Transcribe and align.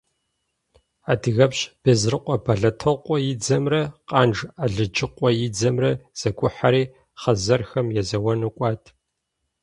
Адыгэпщ 1.11 1.59
Безрыкъуэ 1.83 2.35
Бэлэтокъуэ 2.43 3.17
и 3.31 3.33
дзэмрэ 3.39 3.81
Къанж 4.09 4.37
Алыджыкъуэ 4.63 5.29
и 5.45 5.47
дзэмрэ 5.53 5.91
зэгухьэри, 6.19 6.83
хъэзэрхэм 7.21 7.87
езэуэну 8.01 8.53
кӏуат. 8.57 8.83